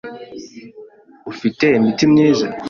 Ufite 1.31 1.65
imiti 1.77 2.03
myiza? 2.11 2.47